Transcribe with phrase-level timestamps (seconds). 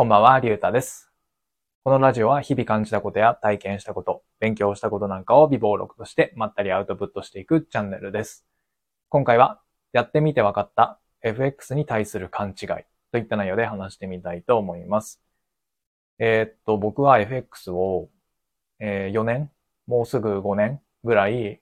[0.00, 1.12] こんばんは、りゅうたです。
[1.84, 8.46] このラジオは日々感じたことや体験したこと、勉強したことなんかを微暴録としてまったりアウトプットしていくチャンネルです。
[9.10, 9.60] 今回は、
[9.92, 12.68] やってみて分かった FX に対する勘違い
[13.12, 15.20] といった内容で話してみたいと思います。
[16.18, 18.08] えーっと、僕は FX を、
[18.78, 19.50] え4年、
[19.86, 21.60] もうすぐ5年ぐらい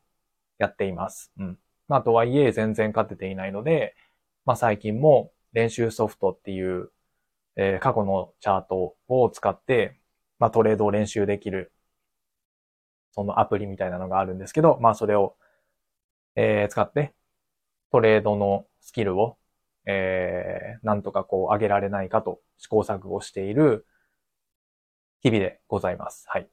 [0.59, 1.32] やっています。
[1.41, 1.59] うん。
[1.89, 3.96] まあ、とはいえ全然勝てていないので、
[4.45, 6.93] まあ、最近も練習ソフトっていう、
[7.59, 10.01] えー過去のチャートを使って、
[10.41, 11.73] まあ、トレードを練習できる、
[13.12, 15.37] そのアプリみたいなのがあるんですけど、まあ、それを、
[16.37, 17.15] えー使って、
[17.93, 19.39] トレードのスキルを、
[19.87, 23.87] えーなんとかこう上げられないかと試行錯誤している
[25.21, 26.25] 日々でございます。
[26.29, 26.51] はい。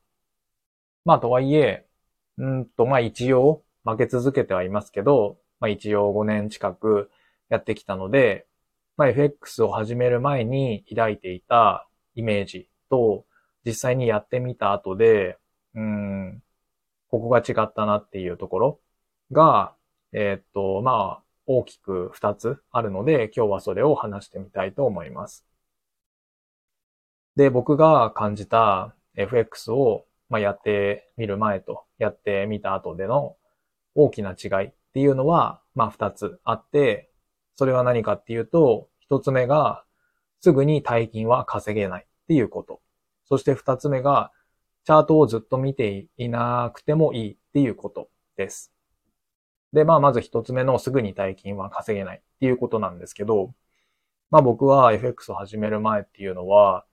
[1.05, 1.85] まあ、とはいえ、
[2.37, 7.11] うんと、まあ、一応負け続けてはいますけど、まあ、一応5年近く
[7.49, 8.47] やってきたので、
[8.97, 13.25] まあ、FX を始める前に抱いていたイメージと、
[13.65, 15.37] 実際にやってみた後で、
[15.73, 16.41] うん、
[17.09, 18.79] ここが違ったなっていうところ
[19.31, 19.75] が、
[20.13, 25.45] えーっと、まあ、大きく2つあるので、今日はそれを話してみたいと思います。
[27.35, 33.35] で、僕が感じた FX を、まあ、やってみる前とやってみた後での
[33.93, 37.09] 大きな違いっていうのは、まあ、2つあって、
[37.55, 39.83] それは何かっていうと、1つ目が、
[40.41, 42.81] すぐに大金は稼げないっていうこと。
[43.25, 44.31] そして2つ目が、
[44.83, 48.71] チャートをずっと見ていなくてもいいっていうことです。
[49.73, 53.53] で、まあ、まず1つ目のすぐに大金は稼げないっていうことなんですけど、
[54.31, 56.85] まあ僕は FX を始める前っていうのは、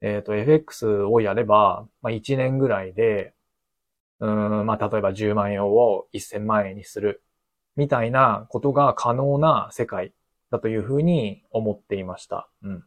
[0.00, 3.34] えっ、と、FX をやれば、まあ1年ぐらいで、
[4.20, 7.22] うん、まあ例えば10万円を1000万円にする
[7.76, 10.12] みたいなことが可能な世界
[10.50, 12.48] だというふうに思っていました。
[12.62, 12.84] うん。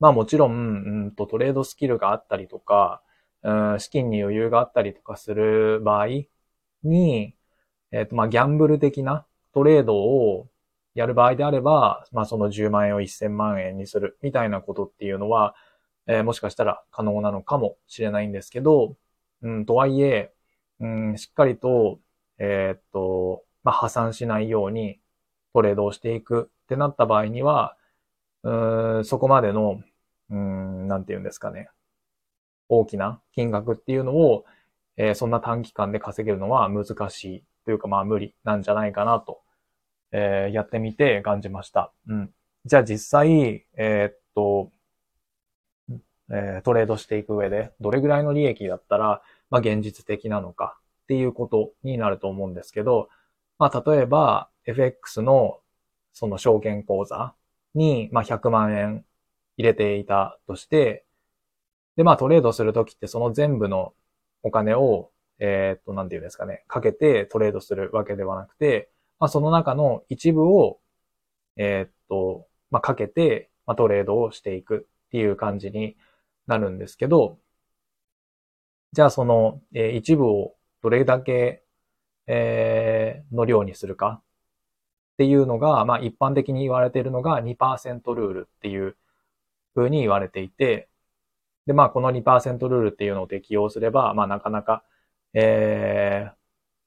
[0.00, 3.02] まあもちろん、うんとトレードスキルがあったりとか、
[3.42, 6.06] うん、資金に余裕があったりとかする場合
[6.82, 7.34] に、
[7.92, 10.48] えっ、とまあギャンブル的なトレードを
[10.94, 15.54] やる場合であれば、まあその10万円を1000万円にするみたいなことっていうのは、
[16.06, 18.96] えーもしかしたら可能なのかもしれないんですけど、
[19.42, 20.32] うん、とはいえ、
[20.80, 22.00] うん、しっかりと、
[22.38, 25.00] えーっと、まあ、破産しないように
[25.54, 27.76] トレードをしていくってなった場合には、
[28.42, 29.80] うん、そこまでの、
[30.30, 31.68] うん、なんて言うんですかね。
[32.68, 34.44] 大きな金額っていうのを、
[34.96, 39.40] えーそんな短期間で稼げるのは難しいというか、まあ無理なんじゃないかなと、
[40.12, 41.92] えーやってみて感じました。
[42.08, 42.30] うん。
[42.64, 44.70] じゃあ実際、えーっと、
[46.30, 50.78] えトレードしていく上で、どれぐらいの利益だったら、まあ現実的なのか
[51.08, 53.08] っていうことになると思うんですけど、
[53.58, 55.58] まあ例えば FX の
[56.12, 57.34] その証券口座
[57.74, 59.06] に、まあ100万円
[59.56, 61.06] 入れていたとして、
[61.96, 63.94] でまあトレードするときってその全部の
[64.42, 70.78] お金を、えーっと、なんていうんですかね、かけてトレードするわけではなくて、まあその中の一部を、
[71.56, 75.96] えーっと、まあかけて、まあトレードをしていくっていう感じに
[76.46, 77.38] なるんですけど、
[78.92, 81.64] じゃあその、えー一部をどれだけ、
[82.26, 84.22] えーの量にするか
[85.14, 88.96] っていうのが、まあ一般的に言われているのが2%ルールっていう
[89.74, 90.88] 風に言われていて、
[91.66, 94.84] で、まあこの2%ルールっていうのを適用すれば、まあなかなか、
[95.34, 96.38] えー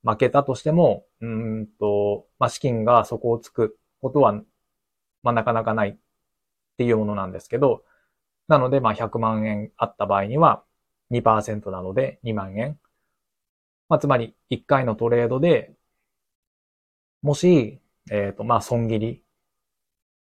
[0.03, 4.34] 負けたとしても、うんと、まあ資金がそこをつくことは、
[5.23, 5.97] まあなかなかないっ
[6.78, 7.85] ていうものなんですけど、
[8.47, 10.63] なので、まあ、100万円あった場合には
[11.09, 12.79] 2%なので2万円。
[13.91, 15.75] まあ、つまり1回のトレードで、
[17.24, 17.81] もし、
[18.12, 19.24] えっ、と、まあ、損切り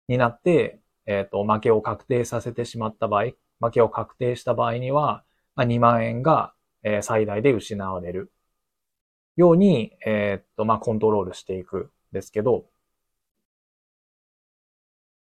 [0.08, 8.32] になって、えっ、と、負けを確定させてしまった場合、負けを確定した場合には、まあ、2万円が、えー最大で失われる
[9.36, 12.66] ように、えっ、と、まあ、コントロールしていくんですけど、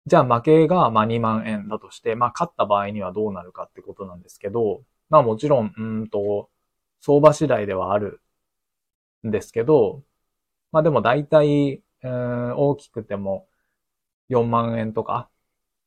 [0.07, 6.51] じゃあ負けがまあ2万円だとして、まあ勝った場合にはどうなるかってことなんですけど、まあもちろん、うんと、
[7.01, 8.21] 相場次第ではある
[9.27, 10.03] んですけど、
[10.73, 13.49] まあでも大体、大きくても
[14.29, 15.31] 4万円とか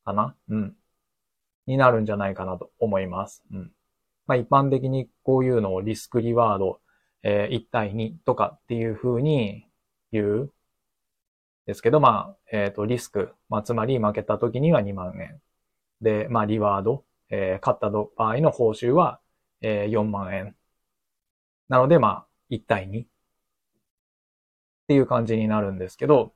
[0.05, 0.35] かな？
[0.49, 0.75] うん。
[1.67, 3.43] になるんじゃないかなと思います。
[3.51, 3.71] うん。
[4.27, 6.81] まあ一般的にこういうのをリスクリワード、
[7.23, 9.67] えー1対2とかっていう風に
[10.11, 10.53] 言う
[11.65, 15.41] ですけど、まあ、えっ、と、リスク、まあ、つまり負けた時には2万円。
[16.01, 19.19] で、まあ、リワード、えー勝った場合の報酬は、
[19.61, 20.55] えー4万円。
[21.69, 23.05] なので、まあ、1対2
[24.87, 26.33] っていう感じになるんですけど、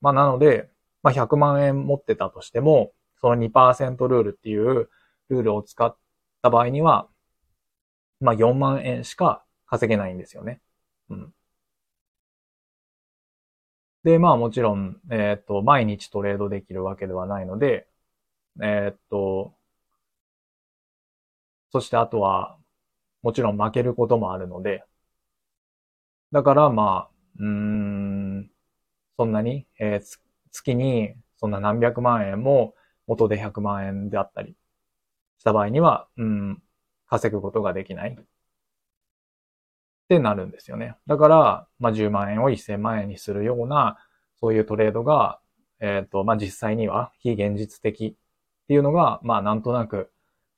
[0.00, 0.68] まあ、なので、
[1.02, 4.90] まあ、100万円持ってたとしても、その2%ルールっていう
[5.28, 5.96] ルールを使っ
[6.42, 7.08] た場合には、
[8.20, 10.60] まあ4万円しか稼げないんですよね。
[11.10, 11.34] うん。
[14.04, 17.88] で、まあもちろん、えっ、と、毎日トレードできるわけではないので、
[18.62, 19.54] えっ、と、
[21.72, 22.56] そしてあとは、
[23.22, 24.84] もちろん負けることもあるので、
[26.32, 28.50] だからまあ、うん、
[29.16, 30.18] そんなに、えー、
[30.50, 32.74] 月にそんな何百万円も
[33.06, 34.54] 元で100万円であったり
[35.38, 36.62] した場合には、うん、
[37.08, 38.16] 稼ぐことができない。
[38.18, 38.24] っ
[40.08, 40.94] てなるんですよね。
[41.06, 43.98] だから、まあ、10万円を1000万円にするような、
[44.40, 45.40] そういうトレードが、
[45.80, 50.10] えっ、ー、と、まあ、実際には非現実的っていうのが、まあ、なんとなく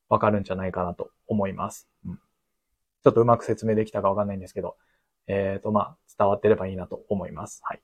[0.09, 1.89] わかるんじゃないかなと思います。
[2.05, 4.77] うん、ちょっとうまく説明できたかわかんないんですけど、
[5.27, 7.61] えっ、ー、と、まあ、伝わってればいいなと思います。
[7.65, 7.83] はい。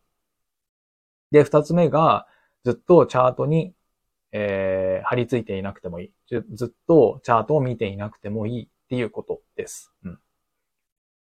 [1.31, 2.26] で、二つ目が、
[2.64, 3.75] ずっとチャートに、
[4.32, 6.12] えー、貼り付いていなくてもいい。
[6.28, 9.92] ずっとチャートを見ていなくてもいいっていうことです。
[10.04, 10.19] うん。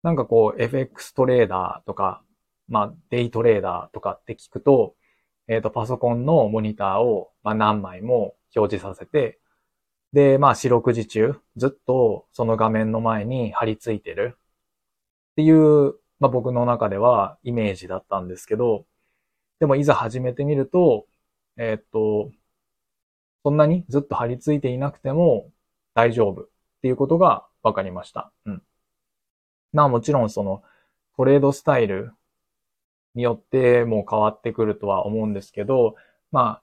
[0.02, 2.22] なんかこう、FX トレーダーとか、
[2.69, 4.94] まあ、デイトレーダーとかって聞くと、
[5.48, 9.38] えっ、ー、と、パソコンのモニターを、まあ、何枚も表示させて、
[10.12, 14.37] で、まあ、四六時中、ずっとその画面の前に貼り付いてる
[15.32, 18.87] っていう、まあ、僕の中ではイメージだったんですけど、
[19.61, 21.06] でもいざ始めてみると、
[21.56, 22.31] えー、っと、
[23.44, 25.50] そんなにずっと貼り付いていなくても
[25.94, 26.49] 大丈夫っ
[26.82, 28.32] ていうことが分かりました。
[28.46, 28.62] うん。
[29.73, 30.62] まあもちろんその
[31.17, 32.12] トレードスタイル
[33.14, 35.96] によっても変わってくるとは思うんですけど、
[36.31, 36.62] まあ、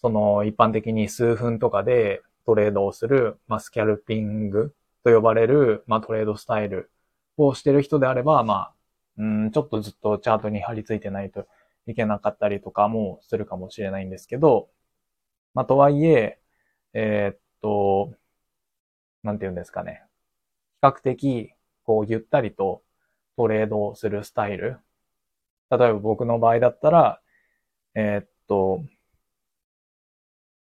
[0.00, 4.74] その一般的に数分とかでトレードをする、まあ、スキャルピング
[5.04, 6.90] と呼ばれる、まあ、トレードスタイル
[7.46, 8.74] をしてる人であれば、まあ、
[9.18, 11.46] うん、ちょっとずっとチャートに貼り付いてないと
[11.86, 14.68] いけなかったりとかもするかもしれないんですけど、
[15.54, 16.38] まあ、とはいえ、
[16.92, 18.14] えー、っと、
[19.22, 20.02] なんて言うんですかね。
[20.82, 21.52] 比較的、
[21.84, 22.82] こう、ゆったりと
[23.36, 24.78] トレードをするスタイル。
[25.70, 27.20] 例えば僕の場合だったら、
[27.94, 28.84] えー、っと、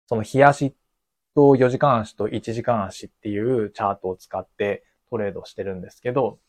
[0.08, 0.76] その日足
[1.36, 6.40] と4時間足と1時間足っていうチャートを使ってトレードしてるんですけど、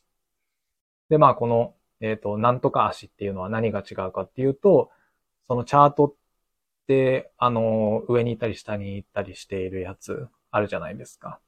[1.11, 4.91] で、まあこのえっ、ー、と、なんとか足っていうのは何が違うかっていうと、
[5.49, 6.15] そのチャートっ
[6.87, 11.41] て、あの、上に行ったり下に行ったりしているやつあるじゃないですか。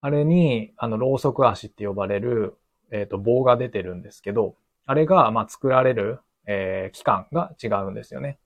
[0.00, 2.58] あれに、あの、ローソク足って呼ばれる、
[2.90, 4.56] えっ、ー、と、棒が出てるんですけど、
[4.86, 8.38] あれが、まあ、作られる、えー、期間が違うんですよね。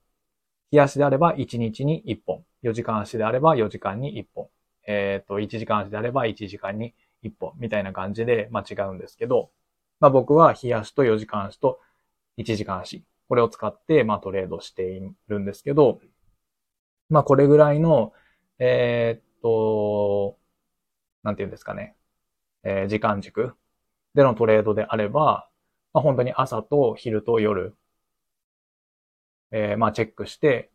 [0.71, 2.45] 日足であれば1日に1本。
[2.63, 4.49] 4時間足であれば4時間に1本。
[4.87, 6.93] えっ、ー、と、1時間足であれば1時間に
[7.23, 7.53] 1本。
[7.57, 9.51] みたいな感じで、まあ、違うんですけど、
[9.99, 11.79] まあ僕は日足と4時間足と
[12.37, 13.03] 1時間足。
[13.27, 16.01] これを使って、まあトレードしているんですけど、
[17.09, 18.13] まあこれぐらいの、
[18.59, 20.37] えー、っと、
[21.23, 21.95] なんていうんですかね、
[22.63, 23.55] えー、時間軸
[24.15, 25.49] でのトレードであれば、
[25.93, 27.75] まあ本当に朝と昼と夜、
[29.51, 30.71] えー、まあチェックして、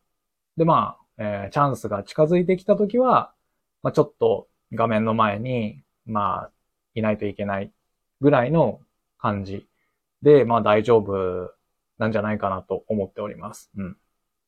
[0.57, 3.35] でまあ、えー、チャンスが近づいてきたときは、
[3.83, 6.51] まあちょっと画面の前に、まあ、
[6.95, 7.73] いないといけない
[8.21, 8.81] ぐらいの
[9.19, 9.67] 感じ
[10.23, 11.53] で、まあ大丈夫
[11.99, 13.71] なんじゃないかなと思っております。
[13.77, 13.97] うん。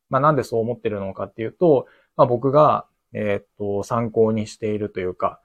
[0.08, 1.86] まあなんでそう思ってるのかっていうと、
[2.16, 5.40] まあ僕が、えー、っと、参考にしているというか、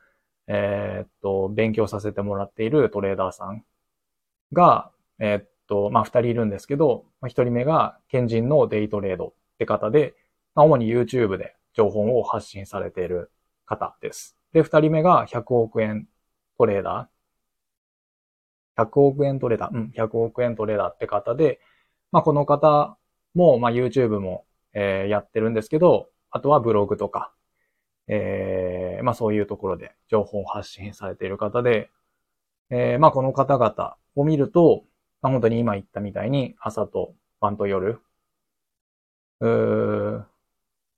[0.48, 3.64] えー、っと、勉強させてもらっているトレーダーさん
[4.54, 10.16] が、えー、っと、まあ二人いるんですけど、まあ一人目が、賢人のデイトレードって方で、
[10.56, 13.32] まあ主に YouTube で情報を発信されている
[13.66, 14.41] 方です。
[14.54, 16.08] で、二人目が100億円
[16.58, 18.84] トレーダー。
[18.84, 21.60] 100億円トレーダー、うん、100億円トレーダーって方で、
[22.12, 22.98] まあこの方
[23.34, 27.34] も、まあ YouTube も、えー、やってるんですけど、あとはブログとか、
[28.08, 31.90] えー、まあそういうところで情報を発信されている方で、
[32.70, 34.86] えー、まあこの方々を見ると、
[35.22, 38.02] まあ本当に今言ったみたいに朝と晩と夜、
[39.40, 40.28] うーっ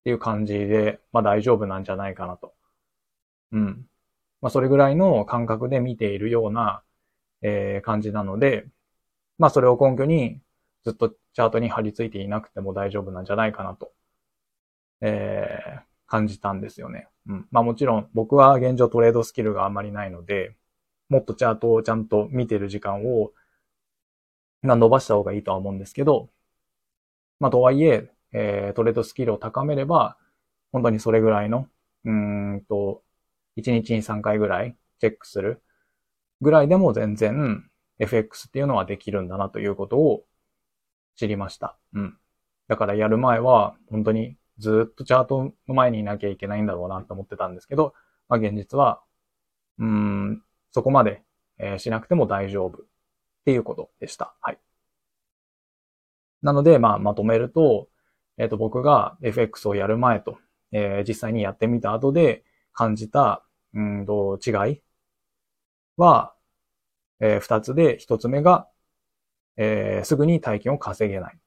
[0.03, 2.52] ていう感じで、まあ大丈夫なんじゃないかなと。
[3.53, 3.87] うん。
[4.41, 6.83] まあそれぐらいの感覚で見ているような、
[7.41, 8.67] えー、感じなので、
[9.37, 10.41] まあそれを根拠に
[10.83, 13.93] ずっとチャートに貼り付いていなくても大丈夫なんじゃないかなと、
[15.01, 17.07] えー、感じたんですよね。
[17.27, 17.47] うん。
[17.51, 20.55] まあもちろん僕は現状トレードスキルがあまりないので、
[21.09, 23.31] もっとチャートをちゃんと見てる時間を、
[24.61, 26.29] まあ、伸ばした方がいいとは思うんですけど、
[27.39, 30.17] まあとはいえ、えー、トレードスキルを高めれば、
[30.71, 31.67] 本当にそれぐらいの、
[32.05, 33.02] うんと、
[33.57, 35.61] 1日に3回ぐらいチェックする
[36.41, 37.65] ぐらいでも全然
[37.99, 40.23] FX っていうのはできるんだなということを
[41.15, 41.77] 知りました。
[41.93, 42.17] うん。
[42.67, 47.93] だからやる前は本当にずっとチャートの前にいなきゃいけないんだろうなと思ってたんですけど、
[48.29, 49.01] まあ現実は、
[49.79, 50.41] うん、
[50.71, 51.23] そこまで、
[51.59, 52.85] えー、しなくても大丈夫っ
[53.45, 54.35] ていうことでした。
[54.41, 54.59] はい。
[56.41, 57.87] なので、まあまとめると、
[58.37, 60.37] えっ、ー、と僕が FX をやる前と、
[60.71, 62.43] えー、実際にやってみた後で
[62.73, 63.42] 感じた、
[63.73, 64.81] うんと、違い？
[65.97, 66.35] は、
[67.19, 68.67] えー、二つで、一つ目が、
[69.57, 71.37] えー、すぐに大金を稼げない。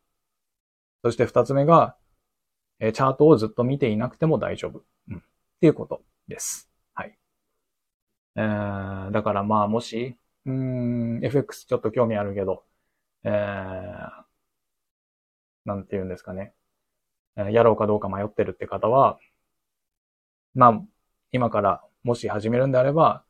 [1.02, 1.97] そして二つ目が、
[2.78, 4.85] えー、チャートをずっと見ていなくても大丈夫。
[5.11, 5.18] うん。
[5.18, 5.21] っ
[5.61, 6.71] ていうことです。
[6.95, 7.18] はい。
[8.37, 12.64] えー、だからまあ、もし、うん、FX ちょっと興味あるけど、
[13.25, 14.11] えー、
[15.64, 16.54] なんて言うんですかね。
[17.37, 19.18] やろうかどうか迷ってるって方は、
[20.54, 20.83] まあ、
[21.33, 23.25] 今からもし始めるんであれば、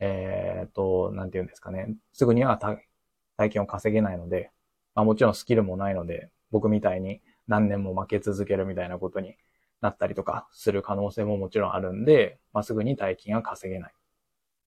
[0.00, 1.94] えっ、ー、と、なんて言うんですかね。
[2.12, 4.50] すぐには体験を稼げないので、
[4.96, 9.36] まあもちろんスキルもないので、僕みたいに何年も負け続けるみたいなことに
[9.80, 14.00] なったりとかする可能性ももちろんあるんで、まあ、すぐに大金が稼げないっ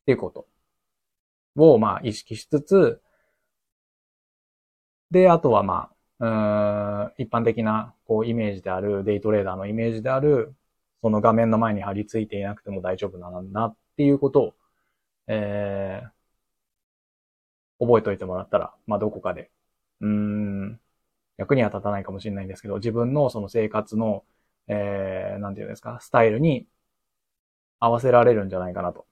[0.06, 0.48] ていうこと
[1.58, 3.02] をまあ意識しつつ、
[5.12, 10.56] で、あとはまあ、うん、一般的なこうイメージである、デイトレーダーのイメージである、
[11.04, 14.56] その画面の前に貼り付いていなくても大丈夫なんだっていうことを、
[15.28, 19.52] えー、覚えておいてもらったら、まあどこかで、
[20.02, 20.82] うーん、
[21.38, 24.26] 役には立たないかもしれないんですけど、自分のその生活の、
[24.68, 26.68] えー、なんていうんですか、スタイルに
[27.80, 29.06] 合わせられるんじゃないかなと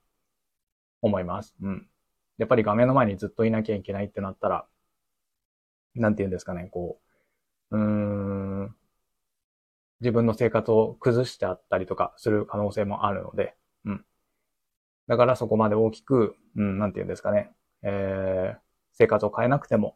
[1.01, 1.55] 思います。
[1.61, 1.87] うん。
[2.37, 4.65] やっぱり画面の前にずっといなきゃいけないってなったら、
[5.95, 6.99] なんていうんですかね、こ
[7.71, 7.83] う、うー
[8.65, 8.75] ん、
[10.01, 13.55] 自分の生活を崩してあったりとかする可能性もあるので、
[13.85, 14.05] うん。
[15.07, 17.51] だからそこまで大きく、うん、なんていうんですかね、
[17.83, 18.59] えー、
[18.93, 19.95] 生活を変えなくても、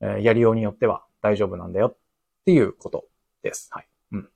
[0.00, 1.96] えー、やりようによっては大丈夫なんだよっ
[2.44, 3.04] ていうこと
[3.42, 3.68] です。
[3.72, 3.88] はい。
[4.12, 4.28] うん。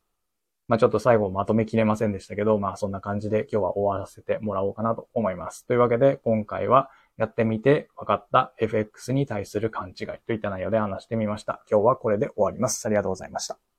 [0.68, 5.66] まあちょっと最後まとめきれませんでしたけど、まあそんな感じで今日は終わらせてもらおうかなと思います。
[5.66, 11.62] というわけで今回はやってみて分かった FX に対する勘違いといった内容で話してみました。
[11.70, 12.84] 今日はこれで終わります。
[12.86, 13.73] ありがとうございました。